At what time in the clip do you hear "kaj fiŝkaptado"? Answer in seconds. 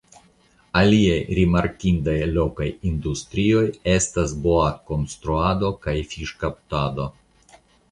5.87-7.11